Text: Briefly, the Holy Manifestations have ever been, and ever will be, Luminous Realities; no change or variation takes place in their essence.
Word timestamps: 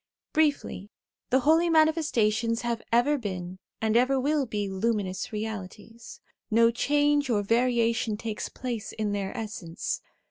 Briefly, 0.33 0.89
the 1.29 1.41
Holy 1.41 1.69
Manifestations 1.69 2.61
have 2.63 2.81
ever 2.91 3.19
been, 3.19 3.59
and 3.79 3.95
ever 3.95 4.19
will 4.19 4.47
be, 4.47 4.67
Luminous 4.67 5.31
Realities; 5.31 6.19
no 6.49 6.71
change 6.71 7.29
or 7.29 7.43
variation 7.43 8.17
takes 8.17 8.49
place 8.49 8.93
in 8.93 9.11
their 9.11 9.31
essence. 9.37 10.01